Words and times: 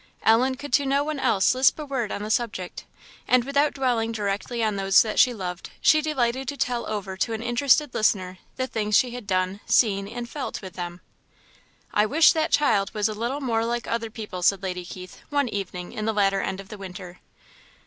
Ellen 0.23 0.55
could 0.55 0.73
to 0.73 0.85
no 0.87 1.03
one 1.03 1.19
else 1.19 1.53
lisp 1.53 1.77
a 1.77 1.85
word 1.85 2.11
on 2.11 2.23
the 2.23 2.31
subject; 2.31 2.85
and 3.27 3.43
without 3.43 3.75
dwelling 3.75 4.11
directly 4.11 4.63
on 4.63 4.75
those 4.75 5.03
that 5.03 5.19
she 5.19 5.31
loved, 5.31 5.69
she 5.79 6.01
delighted 6.01 6.47
to 6.47 6.57
tell 6.57 6.87
over 6.87 7.15
to 7.17 7.33
an 7.33 7.43
interested 7.43 7.93
listener 7.93 8.39
the 8.55 8.65
things 8.65 8.97
she 8.97 9.11
had 9.11 9.27
done, 9.27 9.59
seen, 9.67 10.07
and 10.07 10.27
felt, 10.27 10.59
with 10.59 10.73
them. 10.73 11.01
"I 11.93 12.07
wish 12.07 12.33
that 12.33 12.51
child 12.51 12.91
was 12.95 13.09
a 13.09 13.13
little 13.13 13.41
more 13.41 13.63
like 13.63 13.85
other 13.85 14.09
people," 14.09 14.41
said 14.41 14.63
Lady 14.63 14.85
Keith, 14.85 15.21
one 15.29 15.47
evening 15.49 15.91
in 15.93 16.05
the 16.05 16.13
latter 16.13 16.41
end 16.41 16.59
of 16.59 16.69
the 16.69 16.79
winter. 16.79 17.19